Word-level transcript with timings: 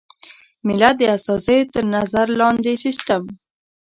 ملت 0.67 0.95
د 0.99 1.03
استازیو 1.15 1.69
تر 1.73 1.83
نظر 1.95 2.27
لاندې 2.39 2.73
سیسټم. 2.83 3.23